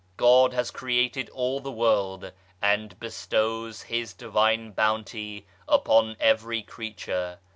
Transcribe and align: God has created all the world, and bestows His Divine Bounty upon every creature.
God 0.17 0.51
has 0.53 0.71
created 0.71 1.29
all 1.29 1.59
the 1.59 1.71
world, 1.71 2.31
and 2.59 2.99
bestows 2.99 3.83
His 3.83 4.13
Divine 4.15 4.71
Bounty 4.71 5.45
upon 5.67 6.17
every 6.19 6.63
creature. 6.63 7.37